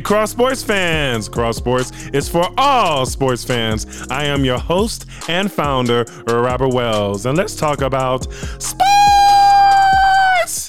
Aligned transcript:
Cross 0.00 0.30
Sports 0.30 0.62
fans. 0.62 1.28
Cross 1.28 1.56
Sports 1.56 1.92
is 2.12 2.28
for 2.28 2.48
all 2.56 3.04
sports 3.06 3.44
fans. 3.44 4.06
I 4.10 4.24
am 4.24 4.44
your 4.44 4.58
host 4.58 5.06
and 5.28 5.50
founder, 5.50 6.04
Robert 6.26 6.68
Wells, 6.68 7.26
and 7.26 7.36
let's 7.36 7.54
talk 7.54 7.82
about 7.82 8.32
sports. 8.62 9.01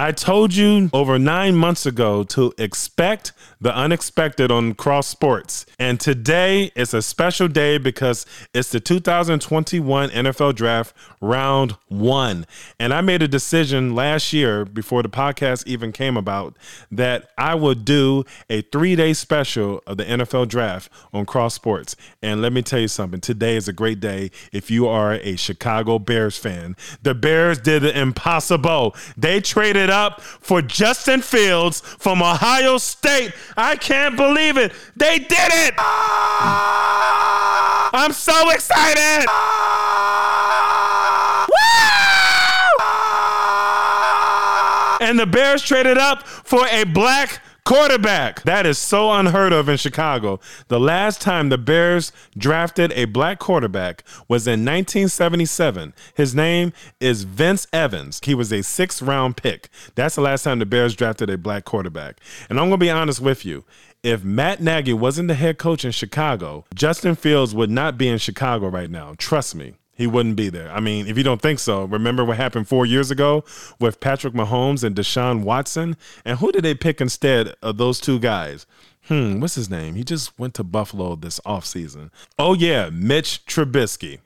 I 0.00 0.12
told 0.12 0.54
you 0.54 0.90
over 0.92 1.18
nine 1.18 1.56
months 1.56 1.84
ago 1.84 2.22
to 2.22 2.52
expect 2.56 3.32
the 3.60 3.74
unexpected 3.74 4.52
on 4.52 4.74
Cross 4.74 5.08
Sports. 5.08 5.66
And 5.76 5.98
today 5.98 6.70
is 6.76 6.94
a 6.94 7.02
special 7.02 7.48
day 7.48 7.78
because 7.78 8.24
it's 8.54 8.70
the 8.70 8.78
2021 8.78 10.10
NFL 10.10 10.54
Draft 10.54 10.94
round 11.20 11.76
one. 11.88 12.46
And 12.78 12.94
I 12.94 13.00
made 13.00 13.22
a 13.22 13.28
decision 13.28 13.96
last 13.96 14.32
year 14.32 14.64
before 14.64 15.02
the 15.02 15.08
podcast 15.08 15.66
even 15.66 15.90
came 15.90 16.16
about 16.16 16.56
that 16.92 17.30
I 17.36 17.56
would 17.56 17.84
do 17.84 18.22
a 18.48 18.62
three 18.62 18.94
day 18.94 19.14
special 19.14 19.82
of 19.84 19.96
the 19.96 20.04
NFL 20.04 20.46
Draft 20.46 20.92
on 21.12 21.26
Cross 21.26 21.54
Sports. 21.54 21.96
And 22.22 22.40
let 22.40 22.52
me 22.52 22.62
tell 22.62 22.78
you 22.78 22.86
something 22.86 23.20
today 23.20 23.56
is 23.56 23.66
a 23.66 23.72
great 23.72 23.98
day 23.98 24.30
if 24.52 24.70
you 24.70 24.86
are 24.86 25.14
a 25.14 25.34
Chicago 25.34 25.98
Bears 25.98 26.38
fan. 26.38 26.76
The 27.02 27.14
Bears 27.14 27.58
did 27.58 27.82
the 27.82 27.98
impossible, 27.98 28.94
they 29.16 29.40
traded 29.40 29.87
up 29.90 30.20
for 30.20 30.62
Justin 30.62 31.22
Fields 31.22 31.80
from 31.80 32.22
Ohio 32.22 32.78
State. 32.78 33.32
I 33.56 33.76
can't 33.76 34.16
believe 34.16 34.56
it. 34.56 34.72
They 34.96 35.18
did 35.18 35.50
it. 35.50 35.74
I'm 37.90 38.12
so 38.12 38.50
excited. 38.50 39.26
And 45.00 45.18
the 45.18 45.26
Bears 45.26 45.62
traded 45.62 45.96
up 45.96 46.26
for 46.26 46.66
a 46.66 46.84
black 46.84 47.40
quarterback. 47.68 48.40
That 48.44 48.64
is 48.64 48.78
so 48.78 49.12
unheard 49.12 49.52
of 49.52 49.68
in 49.68 49.76
Chicago. 49.76 50.40
The 50.68 50.80
last 50.80 51.20
time 51.20 51.50
the 51.50 51.58
Bears 51.58 52.12
drafted 52.34 52.92
a 52.92 53.04
black 53.04 53.38
quarterback 53.38 54.04
was 54.26 54.46
in 54.46 54.64
1977. 54.64 55.92
His 56.14 56.34
name 56.34 56.72
is 56.98 57.24
Vince 57.24 57.66
Evans. 57.70 58.22
He 58.24 58.34
was 58.34 58.50
a 58.54 58.62
sixth 58.62 59.02
round 59.02 59.36
pick. 59.36 59.68
That's 59.96 60.14
the 60.14 60.22
last 60.22 60.44
time 60.44 60.60
the 60.60 60.64
Bears 60.64 60.96
drafted 60.96 61.28
a 61.28 61.36
black 61.36 61.66
quarterback. 61.66 62.20
And 62.48 62.58
I'm 62.58 62.70
going 62.70 62.80
to 62.80 62.84
be 62.86 62.90
honest 62.90 63.20
with 63.20 63.44
you. 63.44 63.64
If 64.02 64.24
Matt 64.24 64.62
Nagy 64.62 64.94
wasn't 64.94 65.28
the 65.28 65.34
head 65.34 65.58
coach 65.58 65.84
in 65.84 65.90
Chicago, 65.90 66.64
Justin 66.74 67.16
Fields 67.16 67.54
would 67.54 67.68
not 67.68 67.98
be 67.98 68.08
in 68.08 68.16
Chicago 68.16 68.68
right 68.68 68.90
now. 68.90 69.14
Trust 69.18 69.54
me 69.54 69.74
he 69.98 70.06
wouldn't 70.06 70.36
be 70.36 70.48
there. 70.48 70.70
I 70.70 70.78
mean, 70.78 71.08
if 71.08 71.18
you 71.18 71.24
don't 71.24 71.42
think 71.42 71.58
so, 71.58 71.84
remember 71.84 72.24
what 72.24 72.36
happened 72.36 72.68
four 72.68 72.86
years 72.86 73.10
ago 73.10 73.44
with 73.80 73.98
Patrick 73.98 74.32
Mahomes 74.32 74.84
and 74.84 74.94
Deshaun 74.94 75.42
Watson? 75.42 75.96
And 76.24 76.38
who 76.38 76.52
did 76.52 76.62
they 76.62 76.74
pick 76.74 77.00
instead 77.00 77.54
of 77.62 77.78
those 77.78 78.00
two 78.00 78.20
guys? 78.20 78.64
Hmm, 79.08 79.40
what's 79.40 79.56
his 79.56 79.68
name? 79.68 79.96
He 79.96 80.04
just 80.04 80.38
went 80.38 80.54
to 80.54 80.62
Buffalo 80.62 81.16
this 81.16 81.40
offseason. 81.40 82.10
Oh, 82.38 82.54
yeah, 82.54 82.90
Mitch 82.90 83.44
Trubisky. 83.46 84.20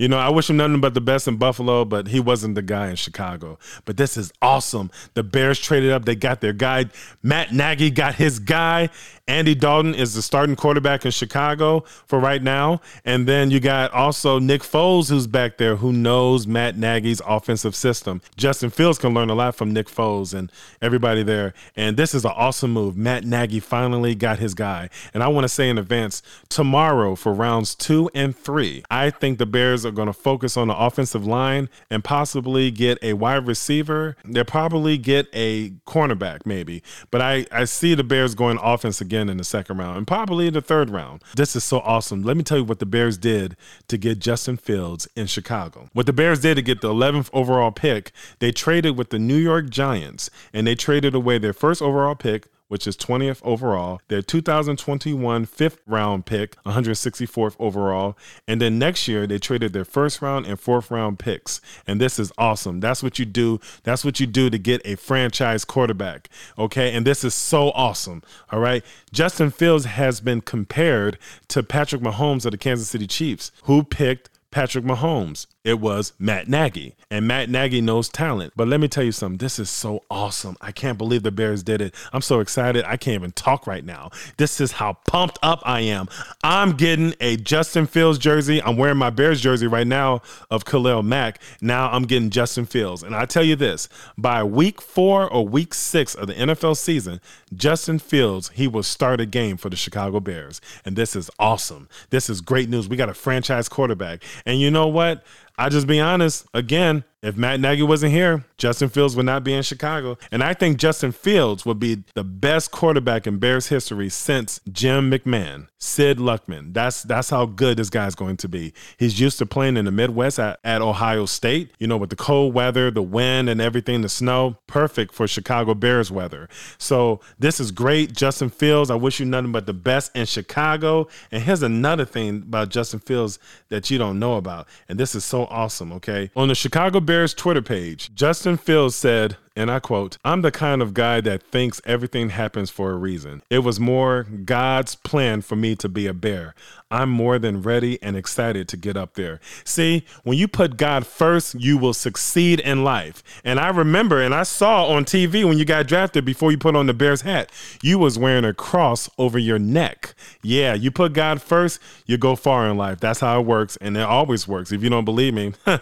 You 0.00 0.08
know, 0.08 0.16
I 0.16 0.30
wish 0.30 0.48
him 0.48 0.56
nothing 0.56 0.80
but 0.80 0.94
the 0.94 1.02
best 1.02 1.28
in 1.28 1.36
Buffalo, 1.36 1.84
but 1.84 2.08
he 2.08 2.20
wasn't 2.20 2.54
the 2.54 2.62
guy 2.62 2.88
in 2.88 2.96
Chicago. 2.96 3.58
But 3.84 3.98
this 3.98 4.16
is 4.16 4.32
awesome. 4.40 4.90
The 5.12 5.22
Bears 5.22 5.60
traded 5.60 5.92
up. 5.92 6.06
They 6.06 6.14
got 6.14 6.40
their 6.40 6.54
guy. 6.54 6.86
Matt 7.22 7.52
Nagy 7.52 7.90
got 7.90 8.14
his 8.14 8.38
guy. 8.38 8.88
Andy 9.30 9.54
Dalton 9.54 9.94
is 9.94 10.14
the 10.14 10.22
starting 10.22 10.56
quarterback 10.56 11.04
in 11.04 11.12
Chicago 11.12 11.84
for 12.04 12.18
right 12.18 12.42
now. 12.42 12.80
And 13.04 13.28
then 13.28 13.52
you 13.52 13.60
got 13.60 13.92
also 13.92 14.40
Nick 14.40 14.62
Foles, 14.62 15.08
who's 15.08 15.28
back 15.28 15.56
there, 15.56 15.76
who 15.76 15.92
knows 15.92 16.48
Matt 16.48 16.76
Nagy's 16.76 17.22
offensive 17.24 17.76
system. 17.76 18.22
Justin 18.36 18.70
Fields 18.70 18.98
can 18.98 19.14
learn 19.14 19.30
a 19.30 19.34
lot 19.36 19.54
from 19.54 19.72
Nick 19.72 19.86
Foles 19.86 20.34
and 20.34 20.50
everybody 20.82 21.22
there. 21.22 21.54
And 21.76 21.96
this 21.96 22.12
is 22.12 22.24
an 22.24 22.32
awesome 22.34 22.72
move. 22.72 22.96
Matt 22.96 23.22
Nagy 23.22 23.60
finally 23.60 24.16
got 24.16 24.40
his 24.40 24.52
guy. 24.52 24.90
And 25.14 25.22
I 25.22 25.28
want 25.28 25.44
to 25.44 25.48
say 25.48 25.68
in 25.68 25.78
advance, 25.78 26.22
tomorrow 26.48 27.14
for 27.14 27.32
rounds 27.32 27.76
two 27.76 28.10
and 28.12 28.36
three, 28.36 28.82
I 28.90 29.10
think 29.10 29.38
the 29.38 29.46
Bears 29.46 29.86
are 29.86 29.92
going 29.92 30.08
to 30.08 30.12
focus 30.12 30.56
on 30.56 30.66
the 30.66 30.76
offensive 30.76 31.24
line 31.24 31.68
and 31.88 32.02
possibly 32.02 32.72
get 32.72 32.98
a 33.00 33.12
wide 33.12 33.46
receiver. 33.46 34.16
They'll 34.24 34.44
probably 34.44 34.98
get 34.98 35.28
a 35.32 35.70
cornerback, 35.86 36.44
maybe. 36.44 36.82
But 37.12 37.22
I, 37.22 37.46
I 37.52 37.62
see 37.62 37.94
the 37.94 38.02
Bears 38.02 38.34
going 38.34 38.58
offense 38.60 39.00
again 39.00 39.19
in 39.28 39.36
the 39.36 39.44
second 39.44 39.78
round 39.78 39.98
and 39.98 40.06
probably 40.06 40.46
in 40.46 40.54
the 40.54 40.60
third 40.60 40.90
round. 40.90 41.22
This 41.36 41.54
is 41.54 41.64
so 41.64 41.80
awesome. 41.80 42.22
Let 42.22 42.36
me 42.36 42.42
tell 42.42 42.58
you 42.58 42.64
what 42.64 42.78
the 42.78 42.86
Bears 42.86 43.18
did 43.18 43.56
to 43.88 43.98
get 43.98 44.18
Justin 44.18 44.56
Fields 44.56 45.08
in 45.16 45.26
Chicago. 45.26 45.88
What 45.92 46.06
the 46.06 46.12
Bears 46.12 46.40
did 46.40 46.54
to 46.54 46.62
get 46.62 46.80
the 46.80 46.92
11th 46.92 47.30
overall 47.32 47.72
pick, 47.72 48.12
they 48.38 48.52
traded 48.52 48.96
with 48.96 49.10
the 49.10 49.18
New 49.18 49.36
York 49.36 49.68
Giants 49.70 50.30
and 50.52 50.66
they 50.66 50.74
traded 50.74 51.14
away 51.14 51.38
their 51.38 51.52
first 51.52 51.82
overall 51.82 52.14
pick 52.14 52.46
which 52.70 52.86
is 52.86 52.96
20th 52.96 53.40
overall, 53.42 54.00
their 54.06 54.22
2021 54.22 55.44
fifth 55.44 55.80
round 55.88 56.24
pick, 56.24 56.54
164th 56.62 57.56
overall. 57.58 58.16
And 58.46 58.60
then 58.60 58.78
next 58.78 59.08
year, 59.08 59.26
they 59.26 59.40
traded 59.40 59.72
their 59.72 59.84
first 59.84 60.22
round 60.22 60.46
and 60.46 60.58
fourth 60.58 60.88
round 60.88 61.18
picks. 61.18 61.60
And 61.84 62.00
this 62.00 62.20
is 62.20 62.30
awesome. 62.38 62.78
That's 62.78 63.02
what 63.02 63.18
you 63.18 63.24
do. 63.24 63.58
That's 63.82 64.04
what 64.04 64.20
you 64.20 64.26
do 64.28 64.50
to 64.50 64.56
get 64.56 64.80
a 64.84 64.94
franchise 64.94 65.64
quarterback. 65.64 66.28
Okay. 66.56 66.94
And 66.94 67.04
this 67.04 67.24
is 67.24 67.34
so 67.34 67.70
awesome. 67.72 68.22
All 68.52 68.60
right. 68.60 68.84
Justin 69.12 69.50
Fields 69.50 69.86
has 69.86 70.20
been 70.20 70.40
compared 70.40 71.18
to 71.48 71.64
Patrick 71.64 72.02
Mahomes 72.02 72.44
of 72.44 72.52
the 72.52 72.58
Kansas 72.58 72.88
City 72.88 73.08
Chiefs, 73.08 73.50
who 73.64 73.82
picked 73.82 74.30
Patrick 74.50 74.84
Mahomes. 74.84 75.46
It 75.62 75.78
was 75.78 76.14
Matt 76.18 76.48
Nagy. 76.48 76.96
And 77.10 77.28
Matt 77.28 77.50
Nagy 77.50 77.80
knows 77.80 78.08
talent. 78.08 78.54
But 78.56 78.66
let 78.66 78.80
me 78.80 78.88
tell 78.88 79.04
you 79.04 79.12
something. 79.12 79.36
This 79.36 79.58
is 79.58 79.68
so 79.68 80.02
awesome. 80.10 80.56
I 80.60 80.72
can't 80.72 80.96
believe 80.96 81.22
the 81.22 81.30
Bears 81.30 81.62
did 81.62 81.82
it. 81.82 81.94
I'm 82.12 82.22
so 82.22 82.40
excited. 82.40 82.84
I 82.86 82.96
can't 82.96 83.14
even 83.14 83.32
talk 83.32 83.66
right 83.66 83.84
now. 83.84 84.10
This 84.38 84.60
is 84.60 84.72
how 84.72 84.94
pumped 85.06 85.38
up 85.42 85.60
I 85.64 85.80
am. 85.80 86.08
I'm 86.42 86.72
getting 86.72 87.14
a 87.20 87.36
Justin 87.36 87.86
Fields 87.86 88.18
jersey. 88.18 88.62
I'm 88.62 88.76
wearing 88.78 88.96
my 88.96 89.10
Bears 89.10 89.40
jersey 89.40 89.66
right 89.66 89.86
now 89.86 90.22
of 90.50 90.64
Khalil 90.64 91.02
Mack. 91.02 91.42
Now 91.60 91.90
I'm 91.90 92.04
getting 92.04 92.30
Justin 92.30 92.64
Fields. 92.64 93.02
And 93.02 93.14
I 93.14 93.26
tell 93.26 93.44
you 93.44 93.56
this 93.56 93.88
by 94.16 94.42
week 94.42 94.80
four 94.80 95.30
or 95.30 95.46
week 95.46 95.74
six 95.74 96.14
of 96.14 96.26
the 96.26 96.34
NFL 96.34 96.76
season, 96.76 97.20
Justin 97.54 97.98
Fields, 97.98 98.50
he 98.54 98.66
will 98.66 98.82
start 98.82 99.20
a 99.20 99.26
game 99.26 99.58
for 99.58 99.68
the 99.68 99.76
Chicago 99.76 100.20
Bears. 100.20 100.60
And 100.86 100.96
this 100.96 101.14
is 101.14 101.30
awesome. 101.38 101.88
This 102.08 102.30
is 102.30 102.40
great 102.40 102.70
news. 102.70 102.88
We 102.88 102.96
got 102.96 103.10
a 103.10 103.14
franchise 103.14 103.68
quarterback. 103.68 104.22
And 104.46 104.60
you 104.60 104.70
know 104.70 104.88
what? 104.88 105.22
I 105.58 105.68
just 105.68 105.86
be 105.86 106.00
honest, 106.00 106.46
again, 106.54 107.04
if 107.22 107.36
Matt 107.36 107.60
Nagy 107.60 107.82
wasn't 107.82 108.12
here, 108.12 108.46
Justin 108.56 108.88
Fields 108.88 109.14
would 109.14 109.26
not 109.26 109.44
be 109.44 109.52
in 109.52 109.62
Chicago. 109.62 110.16
And 110.32 110.42
I 110.42 110.54
think 110.54 110.78
Justin 110.78 111.12
Fields 111.12 111.66
would 111.66 111.78
be 111.78 112.04
the 112.14 112.24
best 112.24 112.70
quarterback 112.70 113.26
in 113.26 113.38
Bears 113.38 113.68
history 113.68 114.08
since 114.08 114.58
Jim 114.72 115.10
McMahon, 115.10 115.68
Sid 115.78 116.16
Luckman. 116.16 116.72
That's 116.72 117.02
that's 117.02 117.28
how 117.28 117.44
good 117.44 117.76
this 117.76 117.90
guy's 117.90 118.14
going 118.14 118.38
to 118.38 118.48
be. 118.48 118.72
He's 118.96 119.20
used 119.20 119.36
to 119.38 119.46
playing 119.46 119.76
in 119.76 119.84
the 119.84 119.90
Midwest 119.90 120.38
at, 120.38 120.60
at 120.64 120.80
Ohio 120.80 121.26
State, 121.26 121.72
you 121.78 121.86
know, 121.86 121.98
with 121.98 122.08
the 122.08 122.16
cold 122.16 122.54
weather, 122.54 122.90
the 122.90 123.02
wind, 123.02 123.50
and 123.50 123.60
everything, 123.60 124.00
the 124.00 124.08
snow. 124.08 124.56
Perfect 124.66 125.12
for 125.14 125.28
Chicago 125.28 125.74
Bears 125.74 126.10
weather. 126.10 126.48
So 126.78 127.20
this 127.38 127.60
is 127.60 127.70
great. 127.70 128.14
Justin 128.14 128.48
Fields, 128.48 128.90
I 128.90 128.94
wish 128.94 129.20
you 129.20 129.26
nothing 129.26 129.52
but 129.52 129.66
the 129.66 129.74
best 129.74 130.16
in 130.16 130.24
Chicago. 130.24 131.06
And 131.30 131.42
here's 131.42 131.62
another 131.62 132.06
thing 132.06 132.36
about 132.36 132.70
Justin 132.70 133.00
Fields 133.00 133.38
that 133.68 133.90
you 133.90 133.98
don't 133.98 134.18
know 134.18 134.36
about. 134.36 134.68
And 134.88 134.98
this 134.98 135.14
is 135.14 135.22
so 135.22 135.49
awesome, 135.50 135.92
okay? 135.92 136.30
On 136.36 136.48
the 136.48 136.54
Chicago 136.54 137.00
Bears 137.00 137.34
Twitter 137.34 137.62
page, 137.62 138.14
Justin 138.14 138.56
Fields 138.56 138.96
said, 138.96 139.36
and 139.56 139.70
I 139.70 139.80
quote, 139.80 140.16
I'm 140.24 140.42
the 140.42 140.50
kind 140.50 140.80
of 140.80 140.94
guy 140.94 141.20
that 141.22 141.42
thinks 141.42 141.80
everything 141.84 142.30
happens 142.30 142.70
for 142.70 142.92
a 142.92 142.96
reason. 142.96 143.42
It 143.50 143.60
was 143.60 143.80
more 143.80 144.22
God's 144.22 144.94
plan 144.94 145.42
for 145.42 145.56
me 145.56 145.74
to 145.76 145.88
be 145.88 146.06
a 146.06 146.14
bear. 146.14 146.54
I'm 146.92 147.10
more 147.10 147.38
than 147.38 147.62
ready 147.62 148.02
and 148.02 148.16
excited 148.16 148.66
to 148.68 148.76
get 148.76 148.96
up 148.96 149.14
there. 149.14 149.38
See, 149.62 150.04
when 150.24 150.36
you 150.36 150.48
put 150.48 150.76
God 150.76 151.06
first, 151.06 151.54
you 151.54 151.78
will 151.78 151.94
succeed 151.94 152.58
in 152.58 152.82
life. 152.82 153.22
And 153.44 153.60
I 153.60 153.68
remember 153.68 154.20
and 154.20 154.34
I 154.34 154.42
saw 154.42 154.86
on 154.86 155.04
TV 155.04 155.44
when 155.44 155.56
you 155.56 155.64
got 155.64 155.86
drafted 155.86 156.24
before 156.24 156.50
you 156.50 156.58
put 156.58 156.74
on 156.74 156.86
the 156.86 156.94
Bears 156.94 157.20
hat, 157.20 157.52
you 157.80 157.98
was 157.98 158.18
wearing 158.18 158.44
a 158.44 158.52
cross 158.52 159.08
over 159.18 159.38
your 159.38 159.58
neck. 159.58 160.14
Yeah, 160.42 160.74
you 160.74 160.90
put 160.90 161.12
God 161.12 161.40
first, 161.40 161.80
you 162.06 162.18
go 162.18 162.34
far 162.34 162.68
in 162.68 162.76
life. 162.76 162.98
That's 162.98 163.20
how 163.20 163.40
it 163.40 163.46
works 163.46 163.76
and 163.80 163.96
it 163.96 164.02
always 164.02 164.48
works. 164.48 164.72
If 164.72 164.82
you 164.82 164.90
don't 164.90 165.04
believe 165.04 165.34
me, 165.34 165.52